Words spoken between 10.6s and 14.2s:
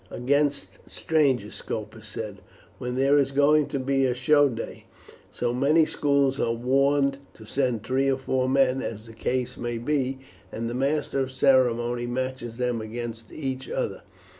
the master of ceremonies matches them against each other.